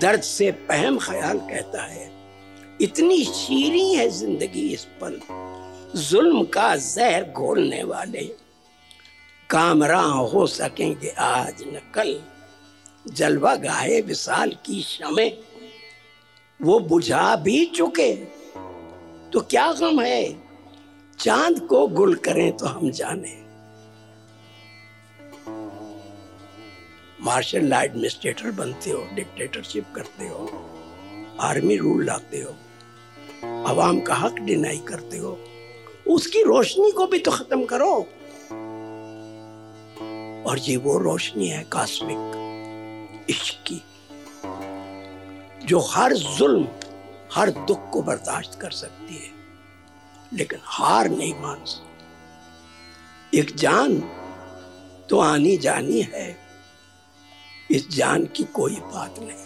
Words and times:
दर्द 0.00 0.20
से 0.20 0.50
पहम 0.50 0.98
ख्याल 0.98 1.38
कहता 1.38 1.82
है। 1.82 2.10
इतनी 2.80 3.24
शीरी 3.24 3.94
है 3.94 4.08
ज़िंदगी 4.10 4.68
इस 4.68 4.86
पल। 5.00 5.20
जुल्म 6.00 6.44
का 6.44 6.76
जहर 6.76 7.24
घोलने 7.24 7.82
वाले। 7.82 8.22
कामरा 9.50 10.00
हो 10.00 10.46
सकेंगे 10.46 11.08
आज 11.08 11.62
न 11.62 11.80
कल। 11.94 12.20
जलवा 13.12 13.54
गाहे 13.54 14.00
विशाल 14.00 14.50
की 14.50 14.82
शमे। 14.82 15.28
वो 16.60 16.78
बुझा 16.80 17.36
भी 17.36 17.64
चुके। 17.64 18.12
तो 19.32 19.40
क्या 19.40 19.72
गम 19.72 20.00
है? 20.00 20.36
चाँद 21.18 21.60
को 21.60 21.86
गुल 21.86 22.14
करें 22.14 22.56
तो 22.56 22.66
हम 22.66 22.90
जाने। 22.90 23.49
मार्शल 27.22 27.64
लॉ 27.64 27.80
एडमिनिस्ट्रेटर 27.82 28.50
बनते 28.50 28.90
हो, 28.90 29.00
डिक्टेटरशिप 29.14 29.86
करते 29.94 30.28
हो, 30.28 30.46
आर्मी 31.40 31.76
रूल 31.76 32.04
लाते 32.06 32.40
हो 32.40 32.54
आवाम 33.66 34.00
का 34.00 34.14
हक 34.14 34.38
डिनाई 34.40 34.78
करते 34.88 35.18
हो, 35.18 35.38
उसकी 36.06 36.42
रोशनी 36.42 36.90
को 36.90 37.06
भी 37.06 37.18
तो 37.18 37.30
खत्म 37.30 37.64
करो। 37.64 37.92
और 40.50 40.58
ये 40.58 40.76
वो 40.76 40.98
रोशनी 40.98 41.48
है 41.48 41.62
कास्मिक 41.72 43.26
इश्क 43.30 43.62
की, 43.66 43.80
जो 45.66 45.80
हर 45.90 46.12
जुल्म, 46.16 46.66
हर 47.34 47.50
दुख 47.50 47.90
को 47.90 48.02
बर्दाश्त 48.02 48.58
कर 48.60 48.70
सकती 48.72 49.14
है, 49.14 49.30
लेकिन 50.32 50.58
हार 50.64 51.08
नहीं 51.08 51.34
मान 51.34 51.64
सकती। 51.64 53.38
एक 53.38 53.56
जान 53.56 53.98
तो 55.10 55.18
आनी 55.20 55.56
जानी 55.58 56.00
है। 56.14 56.49
इस 57.70 57.88
जान 57.90 58.24
की 58.26 58.44
कोई 58.54 58.76
बात 58.76 59.18
नहीं। 59.18 59.38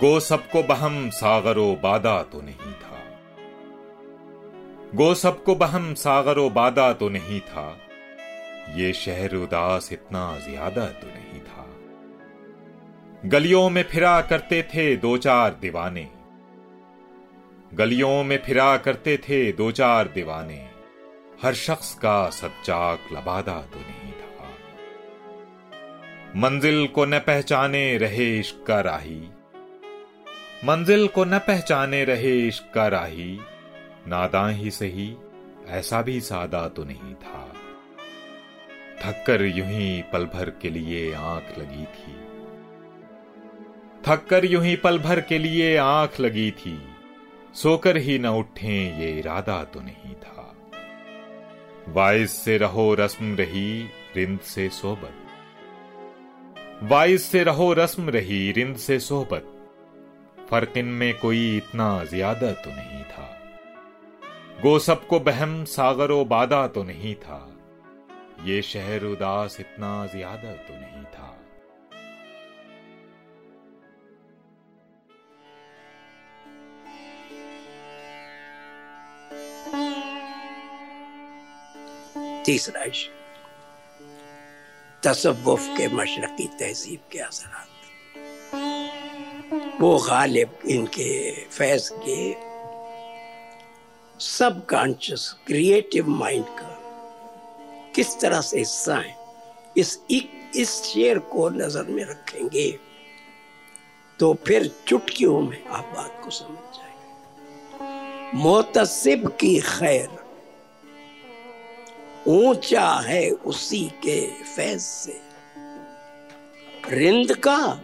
गो 0.00 0.18
सबको 0.20 0.62
बहम 0.62 1.10
सागरो 1.10 1.66
बादा 1.82 2.22
तो 2.22 2.40
नहीं 2.40 2.72
था। 2.74 3.00
गो 4.94 5.14
सबको 5.14 5.54
बहम 5.54 5.92
सागरो 5.94 6.48
बादा 6.50 6.92
तो 6.92 7.08
नहीं 7.08 7.40
था। 7.40 7.68
ये 8.76 8.92
शहर 8.92 9.34
उदास 9.34 9.92
इतना 9.92 10.26
ज़्यादा 10.38 10.86
तो 10.86 11.06
नहीं 11.06 11.40
था। 11.40 11.66
गलियों 13.28 13.68
में 13.70 13.82
फिरा 13.82 14.20
करते 14.22 14.62
थे 14.74 14.94
दो 14.96 15.16
चार 15.18 15.58
दीवाने। 15.60 16.08
गलियों 17.74 18.24
में 18.24 18.42
फिरा 18.42 18.76
करते 18.76 19.16
थे 19.16 19.52
दो 19.52 19.70
चार 19.70 20.08
दीवाने। 20.08 20.68
हर 21.42 21.54
शख्स 21.54 21.94
का 21.94 22.30
सच्चाक 22.30 23.00
लबादा 23.12 23.62
तो 23.62 23.78
नहीं 23.78 24.12
था। 24.12 24.50
मंजिल 26.36 26.86
को 26.86 27.04
न 27.04 27.18
पहचाने 27.18 27.98
रहे 27.98 28.40
इश्क 28.40 28.64
का 28.66 28.80
राही। 28.80 29.22
मंजिल 30.64 31.08
को 31.08 31.24
न 31.24 31.38
पहचाने 31.38 32.04
रहे 32.04 32.48
इश्क 32.48 32.72
का 32.74 32.88
राही। 32.88 33.38
नादा 34.08 34.48
ही 34.48 34.70
सही, 34.70 35.16
ऐसा 35.68 36.02
भी 36.02 36.20
सादा 36.20 36.68
तो 36.68 36.84
नहीं 36.84 37.14
था। 37.14 37.52
थककर 39.02 39.42
यूँ 39.42 39.66
ही 39.66 40.02
पल 40.02 40.24
भर 40.24 40.50
के 40.50 40.70
लिए 40.70 41.14
आँख 41.14 41.58
लगी 41.58 41.84
थी। 41.84 42.16
थककर 44.02 44.44
यूँ 44.44 44.64
ही 44.64 44.76
पल 44.76 44.98
भर 44.98 45.20
के 45.20 45.38
लिए 45.38 45.76
आँख 45.76 46.20
लगी 46.20 46.50
थी। 46.50 46.93
सोकर 47.54 47.96
ही 47.96 48.18
न 48.18 48.26
उठे, 48.28 48.76
ये 49.00 49.10
इरादा 49.18 49.62
तो 49.64 49.80
नहीं 49.80 50.14
था। 50.14 50.54
वाइस 51.88 52.32
से 52.44 52.56
रहो 52.58 52.94
रस्म 52.94 53.34
रही, 53.36 53.82
रिंद 54.16 54.38
से 54.40 54.68
सोबत 54.70 55.20
वाइस 56.82 57.24
से 57.24 57.42
रहो 57.44 57.72
रस्म 57.72 58.10
रही, 58.10 58.50
रिंद 58.52 58.76
से 58.76 58.98
सोबत 59.00 59.50
फ़र्क 60.50 60.76
इनमें 60.76 61.18
कोई 61.18 61.56
इतना 61.56 62.04
ज़्यादा 62.04 62.50
तो 62.54 62.70
नहीं 62.70 63.02
था। 63.04 63.28
गो 64.62 64.78
सबको 64.78 65.20
बहम, 65.20 65.64
सागरो 65.64 66.24
बादा 66.24 66.66
तो 66.66 66.82
नहीं 66.82 67.14
था। 67.14 67.40
ये 68.44 68.60
शहर 68.62 69.04
उदास 69.04 69.56
इतना 69.60 70.06
ज़्यादा 70.06 70.52
तो 70.52 70.74
नहीं 70.74 71.04
था। 71.04 71.30
तीसरा 82.44 82.84
तसव्वुफ 85.02 85.66
के 85.76 85.88
मशरकी 85.88 86.46
तहजीब 86.60 87.00
के 87.12 87.18
असरात। 87.18 87.68
वो 89.80 89.96
गालिब 89.98 90.58
इनके 90.68 91.10
फैज 91.46 91.88
के 92.06 92.18
सब 94.20 94.64
कॉन्शियस 94.66 95.28
क्रिएटिव 95.46 96.08
माइंड 96.08 96.44
का 96.58 96.72
किस 97.94 98.18
तरह 98.20 98.40
से 98.40 98.58
हिस्सा 98.58 98.96
है, 98.96 99.16
इस 99.76 99.98
इस 100.56 100.70
शेर 100.84 101.18
को 101.18 101.48
नज़र 101.50 101.84
में 101.84 102.04
रखेंगे 102.04 102.70
तो 104.18 104.34
फिर 104.46 104.70
चुटकियों 104.88 105.40
में 105.40 105.64
आप 105.66 105.92
बात 105.96 106.20
को 106.24 106.30
समझ 106.30 106.76
जाएँगे। 106.76 108.38
मोतसिब 108.38 109.28
की 109.40 109.58
खैर 109.60 110.08
ऊँचा 112.26 112.90
है 112.90 113.30
उसी 113.30 113.84
के 113.84 114.42
फैज 114.42 114.80
से 114.80 115.20
रिंद 116.88 117.32
का, 117.36 117.80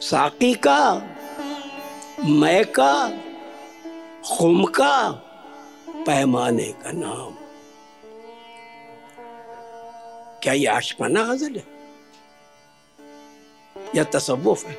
साकी 0.00 0.54
का 0.54 1.02
मै 2.24 2.64
का, 2.64 3.10
खुम 4.36 4.64
का, 4.64 5.10
पैमाने 6.06 6.72
का 6.72 6.92
नाम। 6.92 7.34
क्या 10.42 10.52
ये 10.52 10.66
आशकाना 10.66 11.22
गज़ल 11.22 11.56
है? 11.56 11.66
या 13.96 14.04
तसव्वुफ 14.04 14.64
है? 14.66 14.78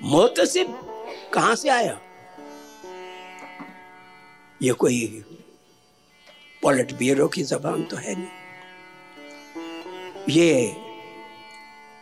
मोतसिब 0.00 0.78
कहाँ 1.34 1.54
से 1.54 1.68
आया? 1.68 2.00
ये 4.62 4.72
कोई 4.72 5.24
पॉलिट 6.62 6.92
ब्यूरो 6.98 7.28
की 7.28 7.42
जबान 7.42 7.82
तो 7.82 7.96
है 7.96 8.14
नहीं। 8.14 8.36
ये 10.28 10.76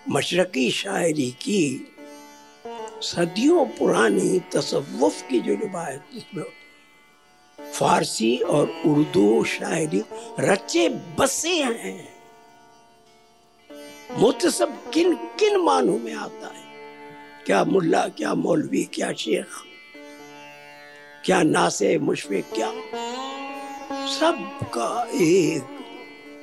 मशरकी 0.07 0.71
शायरी 0.71 1.31
की 1.43 1.63
सदियों 3.03 3.65
पुरानी 3.69 4.39
तसव्वुफ 4.55 5.23
की 5.29 5.41
जो 5.41 5.55
रिवायत, 5.55 6.03
जिसमें 6.15 6.45
फारसी 7.59 8.37
और 8.39 8.69
उर्दू 8.87 9.45
शायरी 9.45 10.03
रचे 10.41 10.89
बसे 11.19 11.63
हैं, 11.63 12.09
मुतसब 14.19 14.71
किन 14.95 15.15
किन 15.39 15.57
मानों 15.61 15.99
में 15.99 16.15
आता 16.15 16.47
है? 16.49 16.65
क्या 17.47 17.65
मुल्ला, 17.65 18.07
क्या 18.09 18.35
मौलवी, 18.35 18.83
क्या 18.95 19.13
शेख, 19.13 19.49
क्या 21.25 21.43
नासे 21.43 21.99
मुशफिक, 21.99 22.45
क्या 22.55 22.71
सबका 24.07 25.09
एक, 25.15 25.63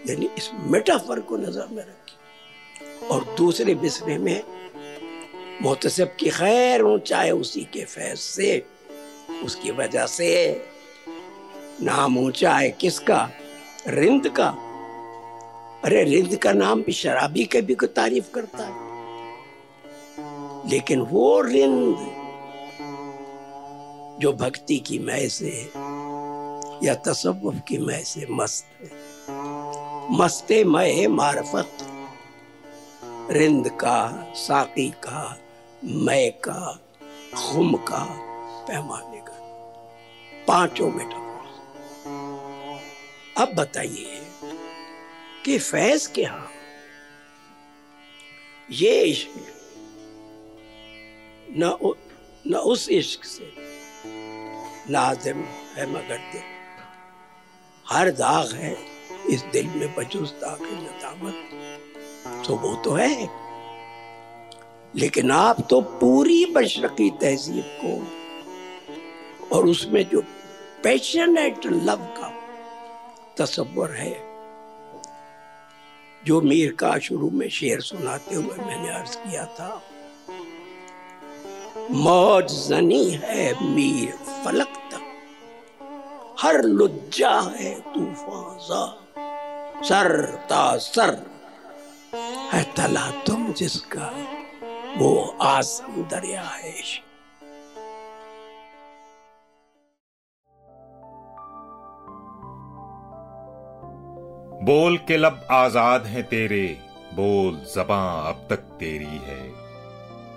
यानी 0.10 0.30
इस 0.38 0.52
मेटाफर 0.54 1.20
को 1.20 1.38
नज़र 1.38 1.68
में 1.72 1.84
रखी 1.84 3.08
और 3.08 3.36
दूसरे 3.38 3.76
बिस्रे 3.76 4.18
में, 4.18 4.44
मोहतसब 5.62 6.16
की 6.20 6.30
खैर 6.30 6.82
ऊंचाए 6.82 7.32
उसी 7.32 7.62
के 7.62 7.86
फैज 7.86 8.18
से, 8.18 8.66
उसकी 9.44 9.72
वजह 9.72 10.06
से, 10.06 10.62
नाम 11.82 12.18
ऊँचा 12.18 12.54
है 12.54 12.70
किसका, 12.72 13.30
रिंद 13.88 14.30
का। 14.30 14.48
अरे 15.84 16.04
रिंद 16.04 16.36
का 16.36 16.54
नाम 16.54 16.82
भी 16.82 16.92
शराबी 16.92 17.46
के 17.46 17.62
भी 17.62 17.76
को 17.76 17.86
तारीफ़ 17.86 18.32
करता 18.32 18.64
है। 18.64 18.84
लेकिन 20.70 21.02
वो 21.02 21.42
रिंद, 21.42 21.96
जो 24.22 24.34
भक्ति 24.34 24.78
की 24.78 25.00
मय 25.00 25.28
से 25.28 25.70
या 26.84 26.96
तसव्वुफ 26.96 27.56
की 27.68 27.78
मय 27.78 28.04
से 28.04 28.26
मस्त 28.30 28.68
है। 28.82 28.90
मस्ते 30.12 30.64
मय 30.64 31.08
मारफत। 31.08 31.78
रिंद 33.32 33.68
का, 33.70 34.32
साकी 34.36 34.90
का 34.90 35.40
मय 35.84 36.30
का 36.30 36.80
खुम 37.36 37.74
का, 37.74 38.04
पैमाने 38.68 39.20
का। 39.20 39.38
पाँचों 40.48 40.92
मेटाफर्स 40.92 41.60
अब 43.38 43.54
बताइए 43.56 44.22
कि 45.46 45.58
फैज 45.60 46.08
के 46.08 46.22
यहाँ 46.22 46.50
ये 48.72 49.02
इश्क 49.02 49.30
न 51.50 51.94
न 52.48 52.56
उस 52.56 52.90
इश्क 52.90 53.24
से 53.24 53.54
लाजिम 54.90 55.44
है 55.76 55.86
मगर 55.86 56.18
दिल। 56.34 56.53
हर 57.94 58.10
दाग 58.12 58.54
है, 58.56 58.76
इस 59.30 59.42
दिल 59.54 59.68
में 59.70 59.94
बचुस्ता 59.96 60.56
की 60.62 60.76
नदामत 60.76 62.46
तो 62.48 62.56
वो 62.56 62.74
तो 62.76 62.92
है। 62.94 63.30
लेकिन 64.94 65.32
आप 65.32 65.58
तो 65.70 65.82
पूरी 66.00 66.46
बशरकी 66.56 67.10
तहजीब 67.22 67.66
को 67.82 69.56
और 69.56 69.66
उसमें 69.68 70.04
जो 70.10 70.22
पैशनेट 70.84 71.66
लव 71.66 72.06
का 72.18 72.32
तस्वर 73.38 73.92
है, 73.92 74.14
जो 76.26 76.42
मीर 76.42 76.76
का 76.80 76.98
शुरू 77.00 77.30
में 77.30 77.48
शेर 77.50 77.82
सुनाते 77.82 78.36
हुए 78.36 78.58
मैंने 78.58 78.90
अर्ज़ 78.90 79.18
किया 79.18 79.46
था, 79.56 79.82
मौज 81.92 82.52
जनी 82.68 83.10
है 83.24 83.54
मीर 83.66 84.12
फलक 84.44 84.83
हर 86.44 86.62
लुज्जा 86.62 87.40
है 87.40 87.80
तूफ़ान 87.80 88.58
सर 89.84 90.26
ता 90.50 90.78
सर 90.78 91.26
है 92.54 92.64
तला 92.64 93.10
तुम 93.28 93.54
जिसका, 93.54 94.12
वो 94.98 95.38
आसम 95.42 96.04
दरिया 96.04 96.42
है 96.42 96.74
बोल 104.64 104.98
के 104.98 105.18
लब 105.18 105.48
आज़ाद 105.52 106.06
हैं 106.06 106.24
तेरे, 106.24 106.78
बोल 107.14 107.56
जबां 107.76 108.34
अब 108.34 108.48
तक 108.50 108.56
तेरी 108.56 109.06
है। 109.06 109.42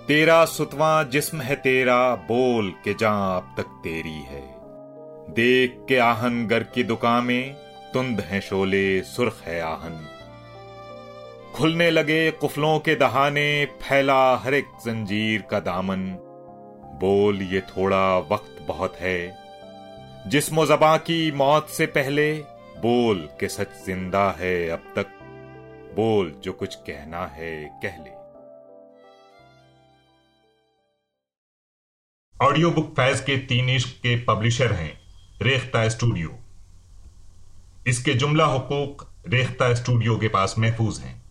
तेरा 0.07 0.45
सुतवा 0.45 1.03
जिस्म 1.03 1.41
है 1.41 1.55
तेरा, 1.55 2.15
बोल 2.15 2.69
के 2.83 2.93
जा 2.93 3.37
अब 3.37 3.53
तक 3.57 3.79
तेरी 3.83 4.21
है। 4.21 4.56
देख 5.29 5.85
के 5.89 5.97
आहन 5.97 6.47
गर 6.47 6.63
की 6.63 6.83
दुकान 6.83 7.23
में 7.23 7.53
तुंद 7.93 8.19
है 8.19 8.41
शोले, 8.41 9.01
सुर्ख 9.03 9.41
है 9.43 9.61
आहन। 9.61 10.09
खुलने 11.55 11.91
लगे 11.91 12.31
कुफलों 12.31 12.79
के 12.79 12.95
दहाने, 12.95 13.65
फैला 13.65 14.35
हर 14.35 14.53
एक 14.53 14.65
जंजीर 14.65 15.41
का 15.41 15.59
दामन। 15.59 16.09
बोल, 17.01 17.41
ये 17.41 17.61
थोड़ा 17.61 18.17
वक्त 18.17 18.61
बहुत 18.61 18.95
है। 18.95 19.37
जिसमो 20.27 20.65
जबा 20.65 20.97
की 20.97 21.31
मौत 21.31 21.69
से 21.69 21.85
पहले, 21.85 22.33
बोल 22.77 23.29
के 23.39 23.47
सच 23.47 23.85
ज़िंदा 23.85 24.31
है 24.31 24.69
अब 24.69 24.93
तक। 24.95 25.07
बोल, 25.95 26.41
जो 26.43 26.53
कुछ 26.53 26.75
कहना 26.75 27.25
है, 27.25 27.79
कह 27.85 28.03
ले। 28.03 28.17
ऑडियो 32.45 32.71
बुक 32.71 32.91
फैज 32.91 33.19
के 33.19 33.37
तीन 33.37 33.69
इश्क 33.69 33.89
के 33.89 34.23
पब्लिशर 34.23 34.71
हैं। 34.71 35.06
रेख्ता 35.41 35.87
स्टूडियो। 35.89 36.37
इसके 37.87 38.13
जुमला 38.13 38.45
हकूक 38.45 39.07
रेख्ता 39.27 39.73
स्टूडियो 39.73 40.17
के 40.17 40.27
पास 40.27 40.55
महफूज 40.57 40.99
हैं। 40.99 41.26